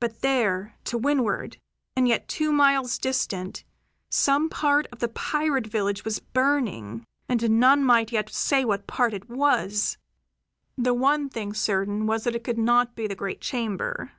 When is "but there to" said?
0.00-0.98